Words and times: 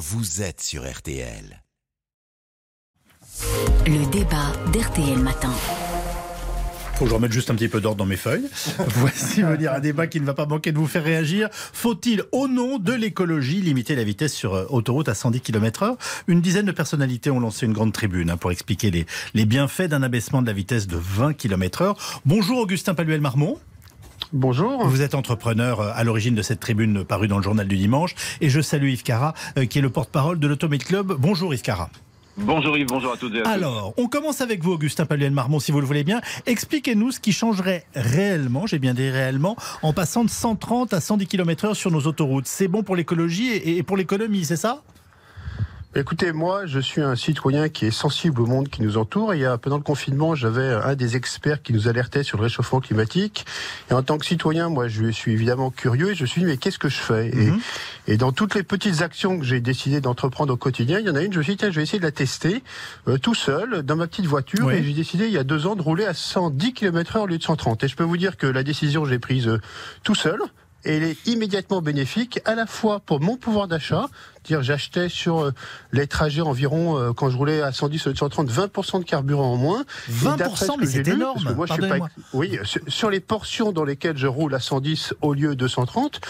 vous 0.00 0.40
êtes 0.40 0.62
sur 0.62 0.90
RTL. 0.90 1.62
Le 3.86 4.10
débat 4.10 4.50
d'RTL 4.72 5.18
Matin. 5.18 5.52
Faut 6.94 7.04
que 7.04 7.10
je 7.10 7.14
remette 7.14 7.32
juste 7.32 7.50
un 7.50 7.54
petit 7.54 7.68
peu 7.68 7.82
d'ordre 7.82 7.98
dans 7.98 8.06
mes 8.06 8.16
feuilles. 8.16 8.48
Voici 8.78 9.42
venir 9.42 9.74
un 9.74 9.80
débat 9.80 10.06
qui 10.06 10.18
ne 10.18 10.24
va 10.24 10.32
pas 10.32 10.46
manquer 10.46 10.72
de 10.72 10.78
vous 10.78 10.86
faire 10.86 11.04
réagir. 11.04 11.50
Faut-il, 11.52 12.24
au 12.32 12.48
nom 12.48 12.78
de 12.78 12.94
l'écologie, 12.94 13.60
limiter 13.60 13.94
la 13.94 14.04
vitesse 14.04 14.32
sur 14.32 14.54
euh, 14.54 14.64
autoroute 14.70 15.10
à 15.10 15.14
110 15.14 15.42
km/h 15.42 15.98
Une 16.28 16.40
dizaine 16.40 16.64
de 16.64 16.72
personnalités 16.72 17.30
ont 17.30 17.40
lancé 17.40 17.66
une 17.66 17.74
grande 17.74 17.92
tribune 17.92 18.30
hein, 18.30 18.38
pour 18.38 18.52
expliquer 18.52 18.90
les, 18.90 19.04
les 19.34 19.44
bienfaits 19.44 19.88
d'un 19.88 20.02
abaissement 20.02 20.40
de 20.40 20.46
la 20.46 20.54
vitesse 20.54 20.86
de 20.86 20.96
20 20.96 21.34
km/h. 21.34 21.94
Bonjour 22.24 22.58
Augustin 22.58 22.94
Paluel-Marmont. 22.94 23.58
Bonjour. 24.32 24.86
Vous 24.86 25.02
êtes 25.02 25.14
entrepreneur 25.14 25.80
euh, 25.80 25.92
à 25.94 26.04
l'origine 26.04 26.34
de 26.34 26.42
cette 26.42 26.60
tribune 26.60 27.04
parue 27.04 27.28
dans 27.28 27.36
le 27.36 27.42
journal 27.42 27.66
du 27.66 27.76
dimanche. 27.76 28.14
Et 28.40 28.48
je 28.48 28.60
salue 28.60 28.90
Yves 28.90 29.02
Cara, 29.02 29.34
euh, 29.58 29.66
qui 29.66 29.78
est 29.78 29.82
le 29.82 29.90
porte-parole 29.90 30.38
de 30.38 30.46
l'Automate 30.46 30.84
Club. 30.84 31.14
Bonjour 31.18 31.52
Yves 31.52 31.62
Cara. 31.62 31.90
Bonjour 32.36 32.78
Yves, 32.78 32.86
bonjour 32.86 33.12
à 33.12 33.16
toutes 33.16 33.34
et 33.34 33.40
à 33.40 33.42
tous. 33.42 33.50
Alors, 33.50 33.92
on 33.96 34.06
commence 34.06 34.40
avec 34.40 34.62
vous, 34.62 34.72
Augustin 34.72 35.04
Paluel-Marmont, 35.04 35.58
si 35.58 35.72
vous 35.72 35.80
le 35.80 35.86
voulez 35.86 36.04
bien. 36.04 36.20
Expliquez-nous 36.46 37.10
ce 37.10 37.20
qui 37.20 37.32
changerait 37.32 37.84
réellement, 37.94 38.66
j'ai 38.66 38.78
bien 38.78 38.94
dit 38.94 39.10
réellement, 39.10 39.56
en 39.82 39.92
passant 39.92 40.24
de 40.24 40.30
130 40.30 40.94
à 40.94 41.00
110 41.00 41.26
km/h 41.26 41.74
sur 41.74 41.90
nos 41.90 42.00
autoroutes. 42.02 42.46
C'est 42.46 42.68
bon 42.68 42.82
pour 42.82 42.96
l'écologie 42.96 43.48
et 43.48 43.78
et 43.78 43.82
pour 43.82 43.96
l'économie, 43.96 44.44
c'est 44.44 44.56
ça? 44.56 44.82
Écoutez, 45.96 46.30
moi, 46.30 46.66
je 46.66 46.78
suis 46.78 47.00
un 47.00 47.16
citoyen 47.16 47.68
qui 47.68 47.84
est 47.86 47.90
sensible 47.90 48.40
au 48.42 48.46
monde 48.46 48.68
qui 48.68 48.80
nous 48.80 48.96
entoure. 48.96 49.34
Et 49.34 49.38
il 49.38 49.40
y 49.40 49.44
a, 49.44 49.58
pendant 49.58 49.76
le 49.76 49.82
confinement, 49.82 50.36
j'avais 50.36 50.72
un 50.72 50.94
des 50.94 51.16
experts 51.16 51.62
qui 51.62 51.72
nous 51.72 51.88
alertait 51.88 52.22
sur 52.22 52.38
le 52.38 52.44
réchauffement 52.44 52.78
climatique. 52.78 53.44
Et 53.90 53.94
en 53.94 54.02
tant 54.04 54.16
que 54.16 54.24
citoyen, 54.24 54.68
moi, 54.68 54.86
je 54.86 55.10
suis 55.10 55.32
évidemment 55.32 55.72
curieux 55.72 56.12
et 56.12 56.14
je 56.14 56.22
me 56.22 56.26
suis 56.28 56.42
dit, 56.42 56.46
mais 56.46 56.58
qu'est-ce 56.58 56.78
que 56.78 56.88
je 56.88 56.98
fais 57.00 57.30
et, 57.30 57.34
Mhm. 57.34 57.60
et 58.06 58.16
dans 58.16 58.30
toutes 58.30 58.54
les 58.54 58.62
petites 58.62 59.02
actions 59.02 59.36
que 59.36 59.44
j'ai 59.44 59.58
décidé 59.58 60.00
d'entreprendre 60.00 60.52
au 60.52 60.56
quotidien, 60.56 61.00
il 61.00 61.06
y 61.06 61.10
en 61.10 61.16
a 61.16 61.22
une, 61.22 61.32
je 61.32 61.38
me 61.38 61.42
suis 61.42 61.54
dit, 61.54 61.58
tiens, 61.58 61.72
je 61.72 61.76
vais 61.76 61.82
essayer 61.82 61.98
de 61.98 62.04
la 62.04 62.12
tester 62.12 62.62
euh, 63.08 63.18
tout 63.18 63.34
seul, 63.34 63.82
dans 63.82 63.96
ma 63.96 64.06
petite 64.06 64.26
voiture. 64.26 64.66
Oui. 64.66 64.74
Et 64.74 64.84
j'ai 64.84 64.92
décidé, 64.92 65.26
il 65.26 65.32
y 65.32 65.38
a 65.38 65.44
deux 65.44 65.66
ans, 65.66 65.74
de 65.74 65.82
rouler 65.82 66.04
à 66.06 66.14
110 66.14 66.72
km 66.72 67.16
heure 67.16 67.22
au 67.24 67.26
lieu 67.26 67.38
de 67.38 67.42
130. 67.42 67.82
Et 67.82 67.88
je 67.88 67.96
peux 67.96 68.04
vous 68.04 68.16
dire 68.16 68.36
que 68.36 68.46
la 68.46 68.62
décision, 68.62 69.04
je 69.04 69.10
l'ai 69.10 69.18
prise 69.18 69.48
euh, 69.48 69.60
tout 70.04 70.14
seul. 70.14 70.38
Et 70.84 70.96
elle 70.96 71.02
est 71.02 71.26
immédiatement 71.26 71.82
bénéfique, 71.82 72.40
à 72.46 72.54
la 72.54 72.64
fois 72.64 73.00
pour 73.00 73.20
mon 73.20 73.36
pouvoir 73.36 73.68
d'achat, 73.68 74.06
dire 74.44 74.62
j'achetais 74.62 75.08
sur 75.08 75.40
euh, 75.40 75.52
les 75.92 76.06
trajets 76.06 76.40
environ 76.40 76.98
euh, 76.98 77.12
quand 77.12 77.30
je 77.30 77.36
roulais 77.36 77.62
à 77.62 77.72
110 77.72 78.06
au 78.06 78.08
lieu 78.10 78.14
de 78.14 78.18
130 78.18 78.50
20% 78.50 78.98
de 79.00 79.04
carburant 79.04 79.52
en 79.52 79.56
moins. 79.56 79.84
Et 80.08 80.12
20%, 80.12 80.36
d'après 80.36 80.66
ce 80.66 80.72
mais 80.78 80.86
c'est 80.86 81.08
énorme. 81.08 81.34
parce 81.42 81.46
que 81.52 81.52
moi, 81.56 81.66
je 81.66 81.72
suis 81.74 81.82
pas- 81.82 82.08
oui, 82.32 82.58
sur, 82.64 82.80
sur 82.88 83.10
les 83.10 83.20
portions 83.20 83.72
dans 83.72 83.84
lesquelles 83.84 84.16
je 84.16 84.26
roule 84.26 84.54
à 84.54 84.60
110 84.60 85.14
au 85.20 85.34
lieu 85.34 85.54
de 85.56 85.68
130, 85.68 86.20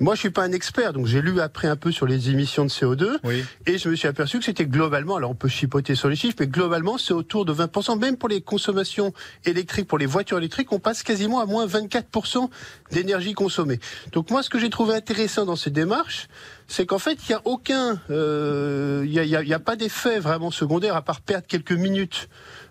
moi 0.00 0.14
je 0.14 0.20
suis 0.20 0.30
pas 0.30 0.42
un 0.44 0.52
expert, 0.52 0.92
donc 0.92 1.06
j'ai 1.06 1.20
lu 1.22 1.40
après 1.40 1.68
un 1.68 1.76
peu 1.76 1.92
sur 1.92 2.06
les 2.06 2.30
émissions 2.30 2.64
de 2.64 2.70
CO2 2.70 3.18
Oui. 3.24 3.44
et 3.66 3.78
je 3.78 3.88
me 3.88 3.96
suis 3.96 4.08
aperçu 4.08 4.38
que 4.38 4.44
c'était 4.44 4.66
globalement, 4.66 5.16
alors 5.16 5.30
on 5.30 5.34
peut 5.34 5.48
chipoter 5.48 5.94
sur 5.94 6.08
les 6.08 6.16
chiffres, 6.16 6.36
mais 6.40 6.46
globalement 6.46 6.98
c'est 6.98 7.12
autour 7.12 7.44
de 7.44 7.52
20%, 7.52 7.98
même 7.98 8.16
pour 8.16 8.28
les 8.28 8.40
consommations 8.40 9.12
électriques, 9.44 9.86
pour 9.88 9.98
les 9.98 10.06
voitures 10.06 10.38
électriques, 10.38 10.72
on 10.72 10.78
passe 10.78 11.02
quasiment 11.02 11.40
à 11.40 11.46
moins 11.46 11.66
24% 11.66 12.48
d'énergie 12.92 13.34
consommée. 13.34 13.80
Donc 14.12 14.30
moi 14.30 14.42
ce 14.42 14.50
que 14.50 14.58
j'ai 14.58 14.70
trouvé 14.70 14.94
intéressant 14.94 15.44
dans 15.44 15.56
ces 15.56 15.70
démarches, 15.70 16.28
c'est 16.68 16.86
qu'en 16.86 16.98
fait 16.98 17.18
il 17.28 17.30
n'y 17.30 17.34
a 17.34 17.40
aucun, 17.46 17.98
euh, 18.10 19.02
il 19.06 19.12
y 19.12 19.34
a, 19.36 19.56
a- 19.56 19.58
pas 19.58 19.74
d'effet 19.74 20.20
vraiment 20.20 20.50
secondaire 20.50 20.94
à 20.94 21.02
part 21.02 21.20
perdre 21.22 21.46
quelques 21.46 21.72
minutes 21.72 22.28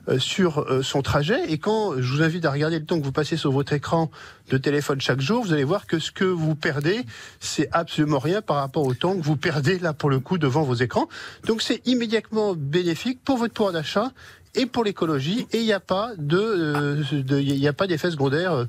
euh, 0.07 0.19
sur 0.19 0.59
euh, 0.59 0.81
son 0.83 1.01
trajet. 1.01 1.51
Et 1.51 1.57
quand 1.57 1.99
je 1.99 2.13
vous 2.13 2.21
invite 2.21 2.45
à 2.45 2.51
regarder 2.51 2.79
le 2.79 2.85
temps 2.85 2.97
que 2.99 3.03
vous 3.03 3.11
passez 3.11 3.35
sur 3.37 3.51
votre 3.51 3.73
écran 3.73 4.09
de 4.49 4.57
téléphone 4.57 5.01
chaque 5.01 5.19
jour, 5.19 5.43
vous 5.43 5.51
allez 5.51 5.63
voir 5.65 5.85
que 5.87 5.99
ce 5.99 6.11
que 6.11 6.23
vous 6.23 6.55
perdez, 6.55 7.01
c'est 7.39 7.67
absolument 7.73 8.19
rien 8.19 8.41
par 8.41 8.57
rapport 8.57 8.85
au 8.85 8.93
temps 8.93 9.17
que 9.17 9.23
vous 9.23 9.35
perdez 9.35 9.79
là 9.79 9.93
pour 9.93 10.09
le 10.09 10.19
coup 10.19 10.37
devant 10.37 10.61
vos 10.63 10.75
écrans. 10.75 11.09
Donc 11.45 11.61
c'est 11.61 11.85
immédiatement 11.87 12.53
bénéfique 12.55 13.19
pour 13.25 13.37
votre 13.37 13.53
pouvoir 13.53 13.73
d'achat 13.73 14.11
et 14.55 14.65
pour 14.65 14.83
l'écologie 14.83 15.45
et 15.51 15.57
il 15.59 15.65
n'y 15.65 15.73
a 15.73 15.79
pas 15.79 16.11
de, 16.17 16.37
euh, 16.39 17.03
il 17.11 17.57
y 17.57 17.67
a 17.67 17.73
pas 17.73 17.85
d'effet 17.85 18.09
secondaire 18.09 18.53
euh, 18.53 18.65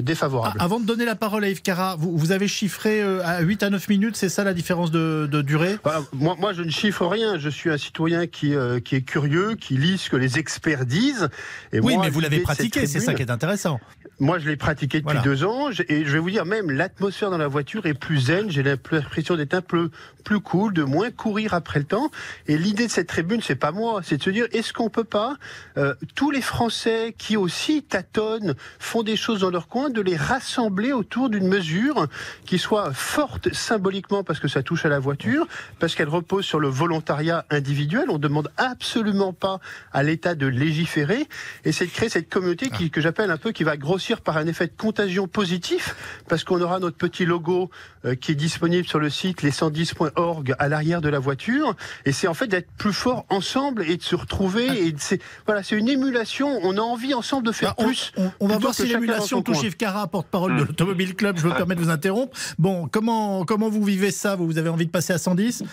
défavorable. 0.00 0.56
Ah, 0.60 0.64
Avant 0.64 0.80
de 0.80 0.86
donner 0.86 1.04
la 1.04 1.14
parole 1.16 1.44
à 1.44 1.48
Yves 1.48 1.62
Cara, 1.62 1.96
vous, 1.98 2.16
vous 2.16 2.32
avez 2.32 2.48
chiffré 2.48 3.02
euh, 3.02 3.20
à 3.24 3.40
8 3.40 3.62
à 3.64 3.70
9 3.70 3.88
minutes, 3.88 4.16
c'est 4.16 4.28
ça 4.28 4.44
la 4.44 4.54
différence 4.54 4.90
de, 4.90 5.28
de 5.30 5.42
durée? 5.42 5.78
Voilà, 5.82 6.02
moi, 6.12 6.36
moi, 6.38 6.52
je 6.52 6.62
ne 6.62 6.70
chiffre 6.70 7.06
rien. 7.06 7.38
Je 7.38 7.48
suis 7.48 7.70
un 7.70 7.78
citoyen 7.78 8.26
qui, 8.26 8.54
euh, 8.54 8.80
qui 8.80 8.94
est 8.96 9.02
curieux, 9.02 9.54
qui 9.54 9.76
lit 9.76 9.98
ce 9.98 10.10
que 10.10 10.16
les 10.16 10.38
experts 10.38 10.86
disent. 10.86 11.28
Et 11.72 11.80
Oui, 11.80 11.94
moi, 11.94 12.04
mais 12.04 12.10
vous 12.10 12.20
l'avez 12.20 12.40
pratiqué, 12.40 12.86
c'est 12.86 13.00
ça 13.00 13.14
qui 13.14 13.22
est 13.22 13.30
intéressant. 13.30 13.80
Moi, 14.20 14.38
je 14.38 14.48
l'ai 14.48 14.56
pratiqué 14.56 14.98
depuis 14.98 15.14
Voilà. 15.14 15.22
deux 15.22 15.44
ans, 15.44 15.70
et 15.88 16.04
je 16.04 16.12
vais 16.12 16.18
vous 16.18 16.30
dire, 16.30 16.44
même 16.44 16.70
l'atmosphère 16.70 17.30
dans 17.30 17.38
la 17.38 17.48
voiture 17.48 17.86
est 17.86 17.94
plus 17.94 18.18
zen. 18.26 18.50
J'ai 18.50 18.62
l'impression 18.62 19.36
d'être 19.36 19.54
un 19.54 19.62
peu 19.62 19.90
plus 20.22 20.38
cool, 20.40 20.72
de 20.74 20.84
moins 20.84 21.10
courir 21.10 21.54
après 21.54 21.80
le 21.80 21.86
temps. 21.86 22.10
Et 22.46 22.56
l'idée 22.56 22.86
de 22.86 22.90
cette 22.92 23.08
tribune, 23.08 23.40
c'est 23.42 23.56
pas 23.56 23.72
moi, 23.72 24.00
c'est 24.04 24.18
de 24.18 24.22
se 24.22 24.30
dire, 24.30 24.46
est-ce 24.52 24.72
qu'on 24.72 24.90
peut 24.90 25.02
pas 25.02 25.36
euh, 25.76 25.94
tous 26.14 26.30
les 26.30 26.42
Français 26.42 27.14
qui 27.18 27.36
aussi 27.36 27.82
tâtonnent, 27.82 28.54
font 28.78 29.02
des 29.02 29.16
choses 29.16 29.40
dans 29.40 29.50
leur 29.50 29.66
coin, 29.72 29.88
de 29.88 30.02
les 30.02 30.16
rassembler 30.16 30.92
autour 30.92 31.30
d'une 31.30 31.48
mesure 31.48 32.06
qui 32.44 32.58
soit 32.58 32.92
forte 32.92 33.54
symboliquement 33.54 34.22
parce 34.22 34.38
que 34.38 34.46
ça 34.46 34.62
touche 34.62 34.84
à 34.84 34.90
la 34.90 34.98
voiture, 34.98 35.46
parce 35.78 35.94
qu'elle 35.94 36.10
repose 36.10 36.44
sur 36.44 36.60
le 36.60 36.68
volontariat 36.68 37.46
individuel. 37.48 38.10
On 38.10 38.18
demande 38.18 38.50
absolument 38.58 39.32
pas 39.32 39.60
à 39.94 40.02
l'État 40.02 40.34
de 40.34 40.46
légiférer, 40.46 41.26
et 41.64 41.72
c'est 41.72 41.86
de 41.86 41.90
créer 41.90 42.10
cette 42.10 42.28
communauté 42.28 42.68
qui, 42.68 42.90
que 42.90 43.00
j'appelle 43.00 43.30
un 43.30 43.38
peu 43.38 43.52
qui 43.52 43.64
va 43.64 43.78
grossir 43.78 44.20
par 44.20 44.36
un 44.36 44.46
effet 44.46 44.66
de 44.66 44.72
contagion 44.76 45.26
positif, 45.26 45.94
parce 46.28 46.44
qu'on 46.44 46.60
aura 46.60 46.78
notre 46.78 46.98
petit 46.98 47.24
logo 47.24 47.70
euh, 48.04 48.14
qui 48.14 48.32
est 48.32 48.34
disponible 48.34 48.86
sur 48.86 48.98
le 48.98 49.08
site 49.08 49.42
les110.org 49.42 50.54
à 50.58 50.68
l'arrière 50.68 51.00
de 51.00 51.08
la 51.08 51.18
voiture, 51.18 51.74
et 52.04 52.12
c'est 52.12 52.26
en 52.28 52.34
fait 52.34 52.46
d'être 52.46 52.70
plus 52.76 52.92
fort 52.92 53.24
ensemble 53.30 53.84
et 53.88 53.96
de 53.96 54.02
se 54.02 54.16
retrouver. 54.16 54.66
Et 54.86 54.94
c'est 54.98 55.20
voilà, 55.46 55.62
c'est 55.62 55.76
une 55.76 55.88
émulation. 55.88 56.60
On 56.62 56.76
a 56.76 56.82
envie 56.82 57.14
ensemble 57.14 57.46
de 57.46 57.52
faire 57.52 57.70
Bah, 57.70 57.84
on, 57.84 57.86
plus. 57.86 58.12
on- 58.18 58.30
on 58.40 58.46
va 58.48 58.58
voir 58.58 58.74
si 58.74 58.86
l'émulation 58.86 59.40
touche 59.42 59.61
Yves 59.62 59.76
Cara, 59.76 60.06
porte-parole 60.06 60.56
de 60.56 60.64
l'Automobile 60.64 61.14
Club. 61.14 61.38
Je 61.38 61.46
me 61.46 61.52
permets 61.56 61.74
de 61.74 61.80
vous 61.80 61.90
interrompre. 61.90 62.36
Bon, 62.58 62.88
comment, 62.90 63.44
comment 63.44 63.68
vous 63.68 63.82
vivez 63.84 64.10
ça? 64.10 64.36
Vous, 64.36 64.46
vous 64.46 64.58
avez 64.58 64.68
envie 64.68 64.86
de 64.86 64.90
passer 64.90 65.12
à 65.12 65.18
110 65.18 65.64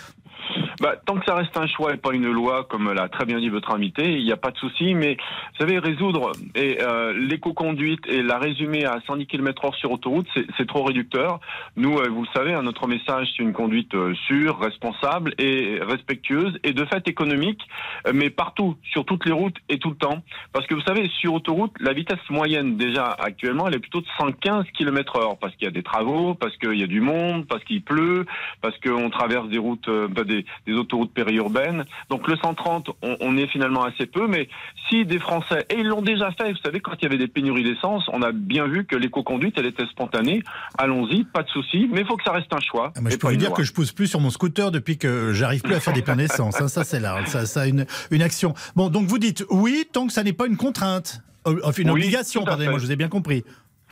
Bah, 0.79 0.95
tant 1.06 1.16
que 1.16 1.25
ça 1.25 1.35
reste 1.35 1.56
un 1.57 1.67
choix 1.67 1.94
et 1.94 1.97
pas 1.97 2.13
une 2.13 2.31
loi, 2.31 2.66
comme 2.69 2.91
l'a 2.94 3.09
très 3.09 3.25
bien 3.25 3.40
dit 3.40 3.50
votre 3.50 3.72
invité, 3.72 4.13
il 4.13 4.23
n'y 4.23 4.31
a 4.31 4.38
pas 4.38 4.51
de 4.51 4.57
souci. 4.57 4.94
Mais 4.94 5.16
vous 5.16 5.57
savez, 5.59 5.78
résoudre 5.78 6.31
et 6.56 6.78
euh, 6.81 7.13
l'éco-conduite 7.13 8.01
et 8.07 8.22
la 8.22 8.38
résumer 8.38 8.85
à 8.85 9.00
110 9.06 9.28
km/h 9.28 9.75
sur 9.75 9.91
autoroute, 9.91 10.28
c'est 10.57 10.67
trop 10.67 10.84
réducteur. 10.84 11.40
Nous, 11.75 11.97
euh, 11.97 12.07
vous 12.09 12.22
le 12.22 12.28
savez, 12.34 12.53
hein, 12.53 12.63
notre 12.63 12.88
message, 12.88 13.28
c'est 13.35 13.44
une 13.44 13.53
conduite 13.53 13.94
euh, 13.94 14.13
sûre, 14.28 14.59
responsable 14.59 15.34
et 15.38 15.79
respectueuse, 15.81 16.57
et 16.63 16.73
de 16.73 16.85
fait 16.85 17.07
économique, 17.07 17.61
euh, 18.07 18.11
mais 18.13 18.29
partout, 18.29 18.78
sur 18.91 19.06
toutes 19.06 19.25
les 19.25 19.31
routes 19.31 19.57
et 19.67 19.79
tout 19.79 19.90
le 19.90 19.97
temps. 19.97 20.23
Parce 20.53 20.66
que 20.67 20.75
vous 20.75 20.81
savez, 20.81 21.09
sur 21.19 21.34
autoroute, 21.34 21.73
la 21.79 21.94
vitesse 21.94 22.19
moyenne 22.29 22.78
déjà 22.78 23.06
actuellement, 23.19 23.67
elle 23.67 23.75
est 23.75 23.79
plutôt 23.79 24.01
de 24.01 24.07
115 24.17 24.66
km/h, 24.78 25.38
parce 25.40 25.53
qu'il 25.56 25.66
y 25.66 25.67
a 25.67 25.72
des 25.72 25.84
travaux, 25.84 26.35
parce 26.35 26.56
qu'il 26.57 26.79
y 26.79 26.84
a 26.84 26.88
du 26.88 27.01
monde, 27.01 27.47
parce 27.47 27.63
qu'il 27.66 27.84
pleut, 27.84 28.25
parce 28.61 28.78
qu'on 28.79 29.09
traverse 29.09 29.50
des 29.50 29.57
routes, 29.57 29.90
bah, 29.90 30.23
des, 30.23 30.46
des 30.69 30.75
autoroutes 30.75 31.13
périurbaines. 31.13 31.85
Donc 32.09 32.28
le 32.28 32.35
130, 32.38 32.90
on, 33.02 33.18
on 33.19 33.38
est 33.38 33.47
finalement 33.47 33.84
assez 33.84 34.06
peu, 34.06 34.28
mais 34.28 34.47
si 34.90 35.06
des 35.06 35.19
Français, 35.19 35.66
et 35.69 35.80
ils 35.80 35.88
l'ont 35.88 36.02
déjà 36.02 36.31
fait, 36.31 36.52
vous 36.52 36.57
savez, 36.63 36.80
quand 36.80 36.94
il 37.00 37.03
y 37.03 37.06
avait 37.06 37.18
des 37.18 37.28
pénuries 37.28 37.63
d'essence, 37.63 38.03
on 38.13 38.22
a 38.22 38.31
bien 38.31 38.68
vu 38.68 38.85
que 38.85 38.96
l'éco-conduite, 38.96 39.56
elle 39.58 39.66
était 39.66 39.85
spontanée. 39.88 40.41
Allons-y, 40.78 41.24
pas 41.25 41.44
de 41.44 41.50
souci, 41.50 41.88
mais 41.91 42.02
il 42.02 42.06
faut 42.08 42.16
que 42.18 42.24
ça 42.24 42.31
reste 42.31 42.52
un 42.53 42.59
choix. 42.59 42.94
Ah, 42.96 43.00
Je 43.09 43.16
peux 43.18 43.28
vous 43.28 43.35
dire 43.35 43.50
loi. 43.50 43.58
que 43.58 43.63
je 43.63 43.74
pousse 43.74 43.91
plus 43.91 44.08
sur 44.08 44.19
mon 44.19 44.29
scooter 44.29 44.72
depuis 44.72 44.97
que 44.97 45.34
j'arrive 45.34 45.62
plus 45.62 45.75
à 45.75 45.79
faire 45.79 45.94
des 45.94 46.02
pleins 46.02 46.16
d'essence. 46.16 46.59
hein. 46.62 46.68
Ça, 46.68 46.84
c'est 46.84 47.00
là. 47.00 47.25
Ça, 47.25 47.46
ça 47.46 47.62
a 47.62 47.68
une, 47.68 47.85
une 48.12 48.22
action. 48.22 48.53
Bon, 48.75 48.90
donc 48.90 49.08
vous 49.08 49.19
dites 49.19 49.44
oui, 49.50 49.85
tant 49.91 50.08
que 50.08 50.13
ça 50.13 50.24
n'est 50.24 50.34
pas 50.34 50.47
une 50.47 50.58
contrainte. 50.58 51.22
Euh, 51.47 51.59
Enfin, 51.63 51.81
une 51.81 51.90
Oui, 51.91 52.02
obligation, 52.02 52.44
pardonnez-moi, 52.44 52.79
je 52.79 52.85
vous 52.85 52.91
ai 52.91 52.96
bien 52.96 53.08
compris. 53.08 53.44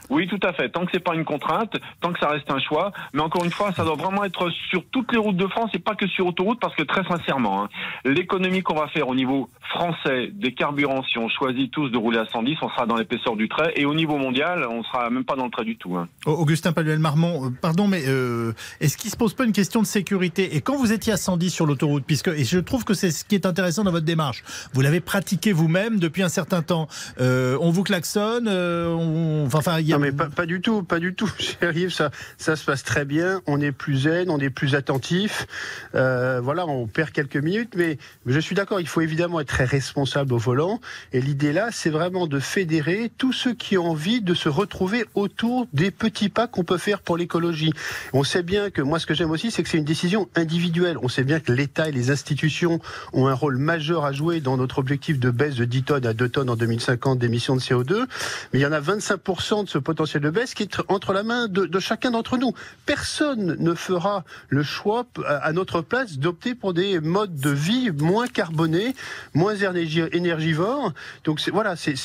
Oui, 0.10 0.28
tout 0.28 0.40
à 0.44 0.54
fait. 0.54 0.70
Tant 0.70 0.86
que 0.86 0.92
c'est 0.94 1.04
pas 1.04 1.16
une 1.16 1.26
contrainte, 1.26 1.74
tant 2.02 2.14
que 2.14 2.20
ça 2.20 2.30
reste 2.30 2.50
un 2.50 2.60
choix. 2.60 2.92
Mais 3.14 3.22
encore 3.22 3.44
une 3.44 3.52
fois, 3.52 3.72
ça 3.74 3.84
doit 3.84 3.96
vraiment 3.96 4.24
être 4.24 4.50
sur 4.70 4.84
toutes 4.92 5.12
les 5.12 5.18
routes 5.18 5.36
de 5.38 5.48
France 5.48 5.70
et 5.74 5.80
pas 5.80 5.96
que 5.96 6.08
sur 6.08 6.26
autoroute, 6.28 6.60
parce 6.60 6.76
que 6.76 6.84
très 6.84 7.04
sincèrement, 7.06 7.64
hein, 7.64 7.70
l'économie 8.06 8.62
qu'on 8.62 8.76
va 8.76 8.88
faire 8.88 9.08
au 9.08 9.16
niveau 9.16 9.50
français 9.70 10.30
des 10.34 10.54
carburants, 10.54 11.04
si 11.12 11.18
on 11.18 11.28
choisit 11.30 11.70
tous 11.72 11.90
de 11.90 11.98
rouler 11.98 12.20
à 12.20 12.26
110, 12.26 12.56
on 12.62 12.70
sera 12.70 12.86
dans 12.86 12.96
l'épaisseur 12.96 13.36
du 13.36 13.50
trait. 13.50 13.74
Et 13.76 13.86
au 13.86 13.94
niveau 13.94 14.18
mondial, 14.18 14.66
on 14.70 14.84
sera 14.84 15.10
même 15.10 15.26
pas 15.26 15.36
dans 15.36 15.46
le 15.46 15.52
trait 15.52 15.66
du 15.66 15.76
tout. 15.78 15.98
hein. 15.98 16.08
Au- 16.26 16.32
Augustin 16.32 16.72
Paluel-Marmont, 16.72 17.48
euh, 17.48 17.50
pardon, 17.62 17.88
mais 17.88 18.04
euh, 18.08 18.54
est-ce 18.80 18.98
qu'il 18.98 19.12
se 19.12 19.18
pose 19.18 19.34
pas 19.34 19.44
une 19.44 19.52
question 19.52 19.82
de 19.82 19.86
sécurité? 19.88 20.56
Et 20.56 20.62
quand 20.62 20.78
vous 20.78 20.94
étiez 20.94 21.12
à 21.14 21.18
110 21.18 21.50
sur 21.50 21.66
l'autoroute, 21.66 22.06
puisque 22.06 22.30
et 22.30 22.46
je 22.46 22.60
trouve 22.60 22.86
que 22.86 22.94
c'est 22.94 23.12
ce 23.12 23.26
qui 23.26 23.36
est 23.36 23.46
intéressant 23.46 23.84
dans 23.84 23.92
votre 23.92 24.06
démarche, 24.06 24.44
vous 24.74 24.82
l'avez 24.82 25.02
pratiqué 25.02 25.52
vous-même 25.52 26.00
depuis 26.00 26.24
un 26.24 26.30
certain 26.30 26.62
temps. 26.62 26.88
Euh, 27.20 27.58
on 27.62 27.72
vous 27.72 27.84
klaxonne, 27.84 28.48
on- 28.48 29.44
enfin, 29.46 29.60
enfin, 29.60 29.80
il 29.80 29.88
y 29.88 29.94
a 29.94 29.97
Non 29.98 30.04
mais 30.04 30.12
pas, 30.12 30.28
pas 30.28 30.46
du 30.46 30.62
tout, 30.62 30.84
pas 30.84 31.00
du 31.00 31.16
tout. 31.16 31.32
J'arrive, 31.60 31.90
ça, 31.90 32.12
ça 32.38 32.56
se 32.56 32.64
passe 32.64 32.84
très 32.84 33.04
bien. 33.04 33.42
On 33.48 33.60
est 33.60 33.72
plus 33.72 34.02
zen, 34.02 34.30
on 34.30 34.38
est 34.38 34.52
plus 34.52 34.76
attentif. 34.76 35.48
Euh, 35.96 36.40
voilà, 36.40 36.68
on 36.68 36.86
perd 36.86 37.10
quelques 37.10 37.38
minutes, 37.38 37.74
mais 37.76 37.98
je 38.28 38.40
suis 38.40 38.54
d'accord. 38.54 38.80
Il 38.80 38.88
faut 38.88 39.02
évidemment 39.02 39.40
être 39.40 39.48
très 39.48 39.66
responsable 39.66 40.34
au 40.34 40.38
volant. 40.38 40.82
Et 41.14 41.20
l'idée 41.20 41.52
là, 41.52 41.70
c'est 41.72 41.90
vraiment 41.90 42.28
de 42.28 42.40
fédérer 42.40 43.12
tous 43.18 43.34
ceux 43.34 43.56
qui 43.56 43.76
ont 43.76 43.90
envie 43.90 44.22
de 44.22 44.36
se 44.36 44.50
retrouver 44.50 45.04
autour 45.16 45.66
des 45.74 45.90
petits 45.90 46.30
pas 46.30 46.46
qu'on 46.46 46.64
peut 46.64 46.78
faire 46.78 47.02
pour 47.02 47.18
l'écologie. 47.18 47.74
On 48.14 48.24
sait 48.24 48.44
bien 48.44 48.70
que 48.70 48.84
moi, 48.84 49.00
ce 49.00 49.08
que 49.08 49.16
j'aime 49.16 49.32
aussi, 49.32 49.50
c'est 49.50 49.64
que 49.64 49.70
c'est 49.70 49.80
une 49.80 49.84
décision 49.84 50.30
individuelle. 50.36 50.98
On 51.02 51.08
sait 51.08 51.24
bien 51.24 51.40
que 51.40 51.52
l'État 51.52 51.90
et 51.90 51.92
les 51.92 52.12
institutions 52.12 52.80
ont 53.14 53.26
un 53.26 53.34
rôle 53.34 53.58
majeur 53.58 54.06
à 54.06 54.12
jouer 54.12 54.42
dans 54.42 54.58
notre 54.58 54.78
objectif 54.78 55.18
de 55.20 55.32
baisse 55.32 55.56
de 55.56 55.66
10 55.66 55.84
tonnes 55.84 56.06
à 56.06 56.14
2 56.14 56.30
tonnes 56.30 56.52
en 56.52 56.56
2050 56.56 57.18
d'émissions 57.18 57.56
de 57.56 57.62
CO2. 57.62 58.06
Mais 58.54 58.60
il 58.60 58.62
y 58.62 58.66
en 58.68 58.72
a 58.72 58.80
25% 58.80 59.64
de 59.64 59.70
ce 59.70 59.80
potentiel 59.88 60.22
de 60.22 60.30
baisse 60.30 60.54
qui 60.54 60.64
est 60.64 60.78
entre 60.90 61.14
la 61.14 61.24
main 61.24 61.48
de, 61.48 61.66
de 61.66 61.80
chacun 61.80 62.12
d'entre 62.12 62.38
nous. 62.38 62.52
Personne 62.86 63.56
ne 63.58 63.74
fera 63.74 64.26
le 64.50 64.62
choix 64.62 65.06
à 65.26 65.54
notre 65.54 65.82
place 65.82 66.20
d'opter 66.20 66.56
pour 66.56 66.74
des 66.74 67.00
modes 67.00 67.36
de 67.40 67.50
vie 67.50 67.90
moins 67.92 68.28
carbonés, 68.28 68.94
moins 69.34 69.56
énergi 69.56 70.02
énergivores. 70.12 70.92
Donc 71.24 71.42
voilà, 71.54 71.76
c'est 71.78 71.96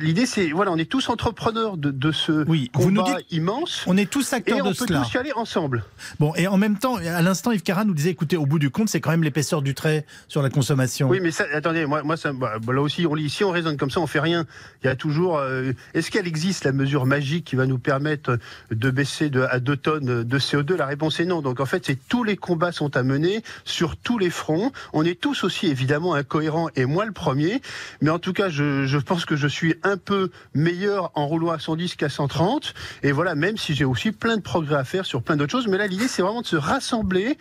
l'idée, 0.00 0.26
c'est 0.26 0.50
voilà, 0.52 0.70
on 0.70 0.76
est 0.78 0.88
tous 0.88 1.08
entrepreneurs 1.08 1.76
de, 1.76 1.90
de 1.90 2.12
ce 2.12 2.44
oui, 2.46 2.70
combat 2.72 2.84
vous 2.84 2.90
nous 2.92 3.04
dites, 3.04 3.32
immense. 3.32 3.82
On 3.88 3.96
est 3.96 4.08
tous 4.08 4.32
acteurs 4.32 4.58
et 4.58 4.62
de 4.62 4.66
on 4.66 4.70
peut 4.70 4.86
cela. 4.86 5.02
tous 5.02 5.14
y 5.14 5.18
aller 5.18 5.32
ensemble. 5.34 5.84
Bon, 6.20 6.32
et 6.36 6.46
en 6.46 6.58
même 6.58 6.78
temps, 6.78 6.96
à 6.96 7.22
l'instant, 7.22 7.50
Yves 7.50 7.62
Cara 7.62 7.84
nous 7.84 7.94
disait, 7.94 8.10
écoutez, 8.10 8.36
au 8.36 8.46
bout 8.46 8.60
du 8.60 8.70
compte, 8.70 8.88
c'est 8.88 9.00
quand 9.00 9.10
même 9.10 9.24
l'épaisseur 9.24 9.62
du 9.62 9.74
trait 9.74 10.06
sur 10.28 10.42
la 10.42 10.50
consommation. 10.50 11.08
Oui, 11.08 11.18
mais 11.20 11.32
ça, 11.32 11.44
attendez, 11.52 11.86
moi, 11.86 12.02
moi 12.04 12.16
ça, 12.16 12.32
bah, 12.32 12.54
là 12.68 12.80
aussi, 12.80 13.04
on 13.06 13.14
lit, 13.14 13.30
si 13.30 13.42
on 13.42 13.50
raisonne 13.50 13.76
comme 13.76 13.90
ça, 13.90 14.00
on 14.00 14.06
fait 14.06 14.20
rien. 14.20 14.46
Il 14.82 14.86
y 14.86 14.90
a 14.90 14.96
toujours. 14.96 15.38
Euh, 15.38 15.72
Est-ce 15.94 16.10
qu'elle 16.12 16.28
existe 16.28 16.64
la 16.64 16.72
mesure 16.72 17.04
magique 17.06 17.31
qui 17.40 17.56
va 17.56 17.66
nous 17.66 17.78
permettre 17.78 18.38
de 18.70 18.90
baisser 18.90 19.30
à 19.50 19.60
2 19.60 19.76
tonnes 19.76 20.24
de 20.24 20.38
CO2 20.38 20.74
La 20.74 20.86
réponse 20.86 21.20
est 21.20 21.24
non. 21.24 21.40
Donc 21.40 21.60
en 21.60 21.66
fait, 21.66 21.90
tous 22.08 22.24
les 22.24 22.36
combats 22.36 22.72
sont 22.72 22.94
à 22.96 23.02
mener 23.02 23.42
sur 23.64 23.96
tous 23.96 24.18
les 24.18 24.28
fronts. 24.28 24.72
On 24.92 25.04
est 25.04 25.18
tous 25.18 25.44
aussi 25.44 25.68
évidemment 25.68 26.14
incohérents 26.14 26.68
et 26.76 26.84
moi 26.84 27.06
le 27.06 27.12
premier. 27.12 27.62
Mais 28.00 28.10
en 28.10 28.18
tout 28.18 28.32
cas, 28.32 28.48
je, 28.50 28.98
pense 28.98 29.24
que 29.24 29.36
je 29.36 29.46
suis 29.46 29.74
un 29.82 29.96
peu 29.96 30.30
meilleur 30.54 31.10
en 31.14 31.26
roulant 31.26 31.50
à 31.50 31.58
110 31.58 31.96
qu'à 31.96 32.08
130. 32.08 32.74
Et 33.02 33.12
voilà, 33.12 33.34
même 33.34 33.56
si 33.56 33.74
j'ai 33.74 33.84
aussi 33.84 34.12
plein 34.12 34.36
de 34.36 34.42
progrès 34.42 34.76
à 34.76 34.84
faire 34.84 35.06
sur 35.06 35.22
plein 35.22 35.36
d'autres 35.36 35.52
choses. 35.52 35.68
Mais 35.68 35.78
là, 35.78 35.86
l'idée, 35.86 36.08
c'est 36.08 36.22
vraiment 36.22 36.42
de 36.42 36.46
se 36.46 36.56
rassembler 36.56 37.38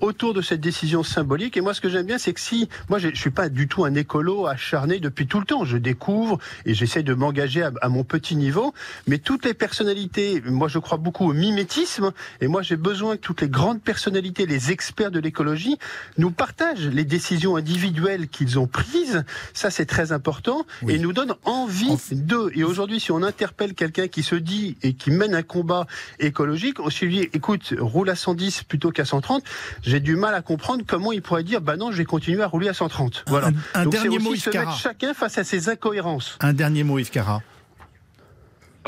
autour 0.00 0.34
de 0.34 0.40
cette 0.40 0.60
décision 0.60 1.02
symbolique. 1.02 1.56
Et 1.56 1.60
moi, 1.60 1.74
ce 1.74 1.80
que 1.80 1.88
j'aime 1.88 2.06
bien, 2.06 2.18
c'est 2.18 2.32
que 2.32 2.40
si, 2.40 2.68
moi, 2.88 2.98
je 2.98 3.14
suis 3.14 3.30
pas 3.30 3.48
du 3.48 3.68
tout 3.68 3.84
un 3.84 3.94
écolo 3.94 4.46
acharné 4.46 5.00
depuis 5.00 5.26
tout 5.26 5.40
le 5.40 5.46
temps. 5.46 5.64
Je 5.64 5.76
découvre 5.76 6.38
et 6.64 6.74
j'essaie 6.74 7.02
de 7.02 7.14
m'engager 7.14 7.62
à, 7.62 7.72
à, 7.80 7.88
mon 7.88 8.04
petit 8.04 8.36
niveau. 8.36 8.74
Mais 9.06 9.18
toutes 9.34 9.46
les 9.46 9.54
personnalités, 9.54 10.40
moi, 10.46 10.68
je 10.68 10.78
crois 10.78 10.96
beaucoup 10.96 11.28
au 11.28 11.32
mimétisme. 11.32 12.12
Et 12.40 12.46
moi, 12.46 12.62
j'ai 12.62 12.76
besoin 12.76 13.16
que 13.16 13.20
toutes 13.20 13.40
les 13.40 13.48
grandes 13.48 13.82
personnalités, 13.82 14.46
les 14.46 14.70
experts 14.70 15.10
de 15.10 15.18
l'écologie, 15.18 15.76
nous 16.18 16.30
partagent 16.30 16.86
les 16.86 17.04
décisions 17.04 17.56
individuelles 17.56 18.28
qu'ils 18.28 18.60
ont 18.60 18.68
prises. 18.68 19.24
Ça, 19.52 19.70
c'est 19.72 19.86
très 19.86 20.12
important. 20.12 20.64
Oui. 20.82 20.94
Et 20.94 20.98
nous 21.00 21.12
donnent 21.12 21.34
envie 21.42 21.90
en... 21.90 21.98
d'eux. 22.12 22.52
Et 22.54 22.62
aujourd'hui, 22.62 23.00
si 23.00 23.10
on 23.10 23.24
interpelle 23.24 23.74
quelqu'un 23.74 24.06
qui 24.06 24.22
se 24.22 24.36
dit 24.36 24.76
et 24.82 24.92
qui 24.92 25.10
mène 25.10 25.34
un 25.34 25.42
combat 25.42 25.88
écologique, 26.20 26.78
aussi 26.78 27.06
lui, 27.06 27.28
écoute, 27.32 27.74
roule 27.76 28.10
à 28.10 28.14
110 28.14 28.62
plutôt 28.62 28.92
qu'à 28.92 29.04
130, 29.04 29.42
j'ai 29.82 29.98
du 29.98 30.14
mal 30.14 30.36
à 30.36 30.42
comprendre 30.42 30.84
comment 30.86 31.10
il 31.10 31.22
pourrait 31.22 31.42
dire, 31.42 31.60
bah 31.60 31.76
non, 31.76 31.90
je 31.90 31.96
vais 31.96 32.04
continuer 32.04 32.42
à 32.44 32.46
rouler 32.46 32.68
à 32.68 32.74
130. 32.74 33.24
Voilà. 33.26 33.48
Un, 33.48 33.80
un 33.80 33.82
Donc 33.82 33.94
dernier 33.94 34.20
mot, 34.20 34.36
se 34.36 34.50
mettre 34.50 34.78
chacun 34.78 35.12
face 35.12 35.38
à 35.38 35.42
ses 35.42 35.68
incohérences. 35.68 36.36
Un 36.38 36.52
dernier 36.52 36.84
mot, 36.84 37.00
Yves 37.00 37.10
Cara 37.10 37.42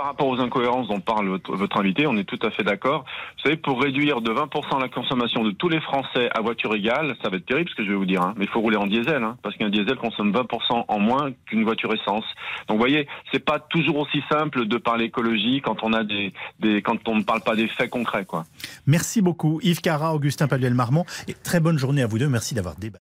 rapport 0.07 0.29
aux 0.29 0.41
incohérences 0.41 0.89
dont 0.89 1.01
parle 1.01 1.29
votre, 1.29 1.55
votre, 1.55 1.79
invité, 1.79 2.07
on 2.07 2.17
est 2.17 2.25
tout 2.25 2.39
à 2.43 2.51
fait 2.51 2.63
d'accord. 2.63 3.05
Vous 3.37 3.43
savez, 3.45 3.57
pour 3.57 3.81
réduire 3.81 4.21
de 4.21 4.33
20% 4.33 4.81
la 4.81 4.89
consommation 4.89 5.45
de 5.45 5.51
tous 5.51 5.69
les 5.69 5.81
Français 5.81 6.29
à 6.35 6.41
voiture 6.41 6.75
égale, 6.75 7.17
ça 7.23 7.29
va 7.29 7.37
être 7.37 7.47
terrible 7.47 7.71
ce 7.71 7.75
que 7.75 7.85
je 7.85 7.91
vais 7.91 7.97
vous 7.97 8.07
dire, 8.07 8.23
hein, 8.23 8.35
mais 8.37 8.45
il 8.45 8.51
faut 8.51 8.61
rouler 8.61 8.77
en 8.77 8.87
diesel, 8.87 9.23
hein, 9.23 9.37
parce 9.43 9.57
qu'un 9.57 9.71
diesel 9.71 9.97
consomme 9.97 10.33
20% 10.33 10.85
en 10.89 10.99
moins 10.99 11.33
qu'une 11.47 11.65
voiture 11.65 11.93
essence. 11.93 12.25
Donc 12.69 12.77
vous 12.77 12.83
voyez, 12.83 13.07
c'est 13.33 13.45
pas 13.45 13.59
toujours 13.59 13.99
aussi 13.99 14.23
simple 14.31 14.67
de 14.67 14.77
parler 14.77 15.07
écologie 15.07 15.61
quand 15.63 15.83
on 15.83 15.93
a 15.93 16.05
des, 16.05 16.33
des 16.61 16.83
quand 16.83 17.09
on 17.09 17.17
ne 17.17 17.23
parle 17.23 17.43
pas 17.43 17.57
des 17.57 17.69
faits 17.69 17.91
concrets, 17.91 18.25
quoi. 18.25 18.45
Merci 18.87 19.23
beaucoup, 19.23 19.61
Yves 19.63 19.81
Cara, 19.81 20.15
Augustin 20.15 20.49
Paluel-Marmont, 20.49 21.05
et 21.29 21.35
très 21.35 21.61
bonne 21.61 21.79
journée 21.79 22.03
à 22.03 22.07
vous 22.07 22.19
deux. 22.19 22.29
Merci 22.29 22.55
d'avoir 22.55 22.77
débattu. 22.77 23.06